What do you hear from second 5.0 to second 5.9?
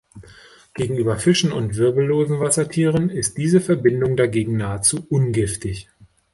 ungiftig.